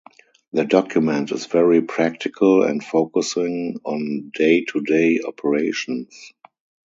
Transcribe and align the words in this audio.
The 0.53 0.65
document 0.65 1.31
is 1.31 1.45
very 1.45 1.83
practical 1.83 2.63
and 2.63 2.83
focusing 2.83 3.79
on 3.85 4.31
day-to-day 4.33 5.19
operations. 5.27 6.33